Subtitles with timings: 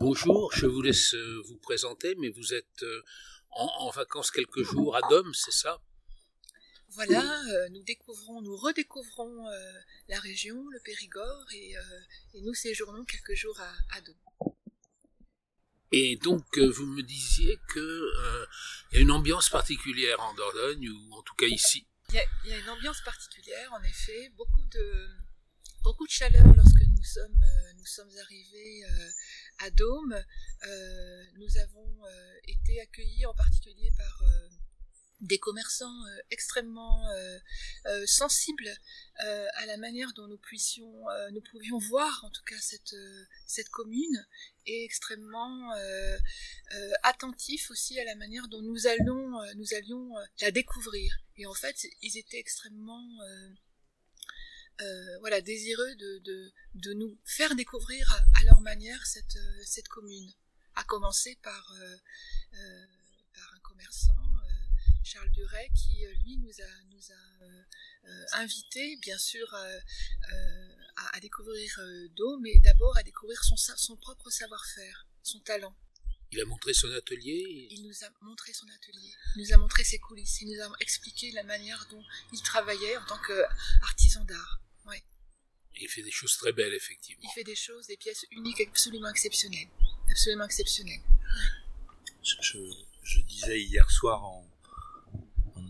[0.00, 3.02] Bonjour, je vous laisse euh, vous présenter, mais vous êtes euh,
[3.50, 5.78] en, vacances quelques jours à Dôme, c'est ça?
[6.88, 9.44] Voilà, euh, nous découvrons, nous redécouvrons
[10.08, 11.74] la région, le Périgord, et,
[12.40, 14.54] nous séjournons quelques jours à, à Dôme.
[15.92, 21.22] Et donc, vous me disiez qu'il y a une ambiance particulière en Dordogne, ou en
[21.22, 21.86] tout cas ici.
[22.08, 25.08] Il y, a, une ambiance particulière, en effet, beaucoup de,
[25.82, 27.44] beaucoup de chaleur lorsque nous sommes,
[27.84, 28.84] sommes arrivés
[29.60, 30.14] à Dôme,
[30.66, 34.48] euh, nous avons euh, été accueillis en particulier par euh,
[35.20, 37.04] des commerçants extrêmement
[38.06, 38.70] sensibles
[39.18, 44.26] à la manière dont nous pouvions voir en tout cas cette commune
[44.64, 45.70] et extrêmement
[47.02, 51.14] attentifs aussi à la manière dont nous allions la découvrir.
[51.36, 53.06] Et en fait, ils étaient extrêmement
[54.82, 60.32] euh, voilà, désireux de, de, nous faire découvrir à, leur manière cette, euh, cette commune.
[60.74, 62.86] À commencer par, euh,
[63.34, 64.16] par un commerçant,
[65.02, 71.78] Charles Duret, qui lui nous a, nous a invités, bien sûr, à, à, découvrir
[72.16, 75.76] d'eau, mais d'abord à découvrir son, son propre savoir-faire, son talent.
[76.32, 79.82] Il a montré son atelier Il nous a montré son atelier, il nous a montré
[79.82, 84.60] ses coulisses, il nous a expliqué la manière dont il travaillait en tant qu'artisan d'art.
[85.80, 87.22] Il fait des choses très belles, effectivement.
[87.24, 89.68] Il fait des choses, des pièces uniques, absolument exceptionnelles.
[90.10, 91.02] Absolument exceptionnelles.
[92.22, 94.46] Je, disais hier soir en,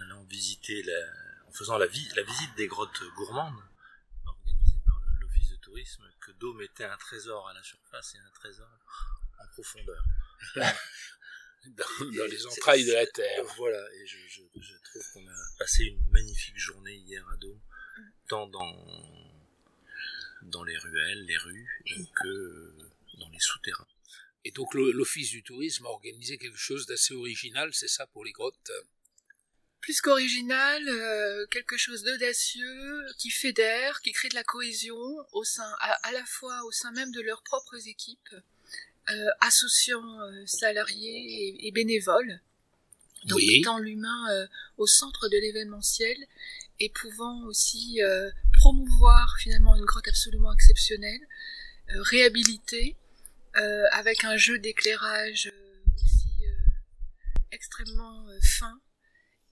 [0.00, 0.82] allant visiter,
[1.46, 3.62] en faisant la, la visite des grottes gourmandes,
[4.24, 8.30] organisée par l'Office de tourisme, que Dôme était un trésor à la surface et un
[8.30, 8.70] trésor
[9.40, 10.02] en profondeur.
[11.66, 13.44] dans, les entrailles de la terre.
[13.56, 17.60] Voilà, et je, je trouve qu'on a passé une magnifique journée hier à Dôme,
[18.28, 19.18] tant dans
[20.42, 21.68] dans les ruelles, les rues,
[22.22, 22.74] que
[23.18, 23.86] dans les souterrains.
[24.44, 28.32] Et donc l'Office du tourisme a organisé quelque chose d'assez original, c'est ça pour les
[28.32, 28.70] grottes?
[29.80, 34.96] Plus qu'original, euh, quelque chose d'audacieux, qui fédère, qui crée de la cohésion
[35.32, 38.34] au sein, à, la fois au sein même de leurs propres équipes,
[39.10, 42.40] euh, associant euh, salariés et, bénévoles,
[43.24, 44.46] donc mettant l'humain
[44.76, 46.16] au centre de l'événementiel
[46.80, 48.00] et pouvant aussi
[48.58, 51.20] promouvoir finalement une grotte absolument exceptionnelle,
[51.90, 52.96] euh, réhabilitée,
[53.56, 56.28] euh, avec un jeu d'éclairage euh, aussi
[57.50, 58.78] extrêmement fin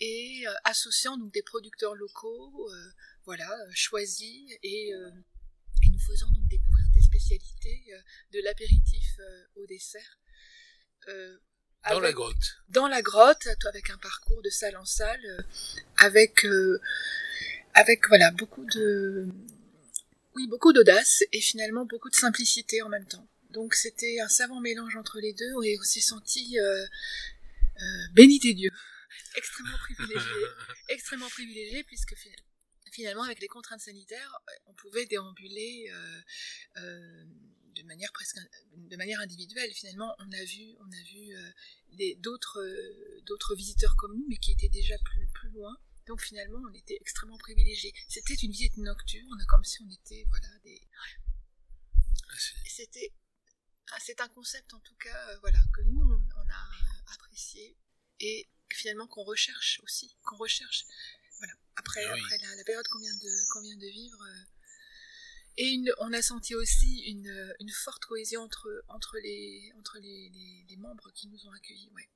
[0.00, 2.70] et associant donc des producteurs locaux,
[3.24, 6.57] voilà, choisis et, et, nous faisant donc des
[7.36, 7.92] spécialités
[8.32, 9.18] de l'apéritif
[9.56, 10.18] au dessert.
[11.90, 12.56] dans la grotte.
[12.68, 15.46] Dans la grotte, avec un parcours de salle en salle,
[15.96, 16.44] avec
[17.74, 19.28] avec voilà beaucoup de
[20.34, 23.28] oui beaucoup d'audace et finalement beaucoup de simplicité en même temps.
[23.50, 28.38] Donc c'était un savant mélange entre les deux et on s'est senti euh, euh, béni
[28.38, 28.72] des dieux,
[29.36, 30.42] extrêmement privilégié,
[30.88, 32.14] extrêmement privilégié puisque
[32.92, 35.90] finalement avec les contraintes sanitaires on pouvait déambuler
[36.76, 37.24] euh,
[37.74, 38.38] de manière presque
[38.72, 42.62] de manière individuelle finalement on a vu on a vu d'autres
[43.26, 45.76] d'autres visiteurs comme nous mais qui étaient déjà plus plus loin
[46.08, 47.92] donc finalement, on était extrêmement privilégiés.
[48.08, 50.80] C'était une visite nocturne, comme si on était, voilà, des.
[52.64, 53.12] C'était,
[53.92, 57.76] ah, c'est un concept en tout cas, euh, voilà, que nous on, a apprécié
[58.20, 60.84] et finalement qu'on recherche aussi, qu'on recherche,
[61.38, 64.22] voilà, après, ah après la, période qu'on vient de, qu'on vient de vivre.
[64.22, 64.42] Euh,
[65.56, 70.30] et on a senti aussi une, une, forte cohésion entre, entre, les, entre les,
[70.68, 71.90] les, membres qui nous ont accueillis.
[71.96, 72.08] Ouais.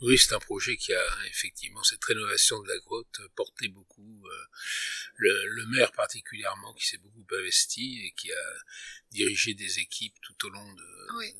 [0.00, 4.26] Oui, c'est un projet qui a effectivement cette rénovation de la grotte porté beaucoup.
[4.26, 4.46] Euh,
[5.16, 8.54] le, maire particulièrement qui s'est beaucoup investi et qui a
[9.10, 11.16] dirigé des équipes tout au long de.
[11.18, 11.34] Oui.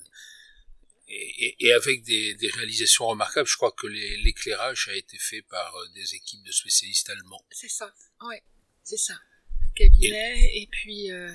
[1.08, 3.48] Et, avec des, réalisations remarquables.
[3.48, 7.44] Je crois que l'éclairage a été fait par euh, des équipes de spécialistes allemands.
[7.50, 7.92] C'est ça.
[8.22, 8.36] Oui,
[8.82, 9.14] c'est ça.
[9.14, 11.10] Un cabinet et, puis.
[11.10, 11.30] Euh,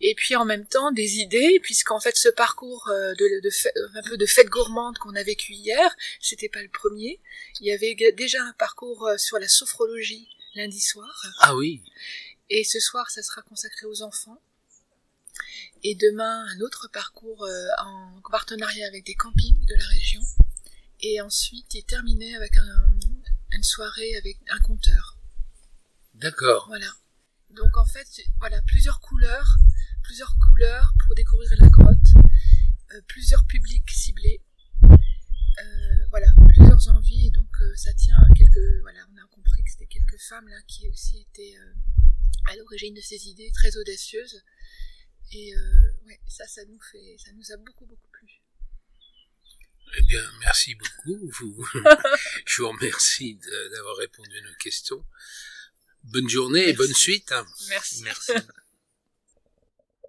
[0.00, 4.02] et puis en même temps des idées, puisqu'en fait ce parcours euh, de, de, un
[4.02, 7.20] peu de fête gourmande qu'on a vécu hier, c'était pas le premier.
[7.60, 11.22] Il y avait déjà un parcours euh, sur la sophrologie lundi soir.
[11.40, 11.82] Ah oui.
[12.48, 14.40] Et ce soir, ça sera consacré aux enfants.
[15.84, 20.22] Et demain, un autre parcours euh, en partenariat avec des campings de la région.
[21.00, 22.98] Et ensuite, il terminé avec un,
[23.52, 25.16] une soirée avec un conteur.
[26.14, 26.66] D'accord.
[26.68, 26.88] Voilà.
[27.50, 28.06] Donc en fait,
[28.40, 29.56] voilà, plusieurs couleurs
[30.08, 32.14] plusieurs couleurs pour découvrir la grotte,
[32.94, 34.40] euh, plusieurs publics ciblés,
[34.82, 39.62] euh, voilà, plusieurs envies, et donc euh, ça tient à quelques, voilà, on a compris
[39.62, 41.58] que c'était quelques femmes là qui aussi étaient
[42.46, 44.42] à l'origine de ces idées très audacieuses,
[45.32, 48.28] et ouais, Ouais, ça, ça nous fait, ça nous a beaucoup, beaucoup plu.
[49.98, 51.30] Eh bien, merci beaucoup.
[52.46, 53.38] je vous remercie
[53.72, 55.04] d'avoir répondu à nos questions.
[56.04, 57.32] Bonne journée et bonne suite.
[57.68, 58.02] Merci.
[58.02, 58.32] Merci.